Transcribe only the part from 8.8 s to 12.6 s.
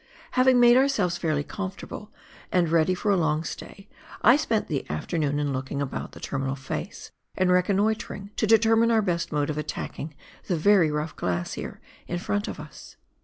our best mode of attacking the very rough glacier in front of